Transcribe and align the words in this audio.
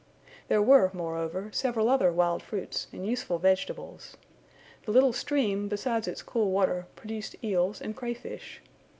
There 0.47 0.63
were, 0.63 0.89
moreover, 0.95 1.51
several 1.53 1.87
other 1.87 2.11
wild 2.11 2.41
fruits, 2.41 2.87
and 2.91 3.05
useful 3.05 3.37
vegetables. 3.37 4.17
The 4.85 4.91
little 4.91 5.13
stream, 5.13 5.67
besides 5.67 6.07
its 6.07 6.23
cool 6.23 6.49
water, 6.49 6.87
produced 6.95 7.35
eels, 7.43 7.79
and 7.79 7.95
cray 7.95 8.15
fish. 8.15 8.63